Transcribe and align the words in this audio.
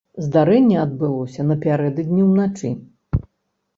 Здарэнне 0.27 0.77
адбылося 0.83 1.45
напярэдадні 1.51 2.21
ўначы. 2.31 2.75